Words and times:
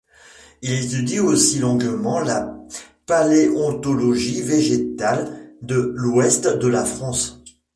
Il 0.63 0.71
étudie 0.71 1.19
aussi 1.19 1.59
longuement 1.59 2.19
la 2.21 2.57
paléontologie 3.05 4.41
végétale 4.41 5.29
de 5.61 5.93
l'Ouest 5.95 6.47
de 6.57 6.67
la 6.67 6.83
France. 6.85 7.43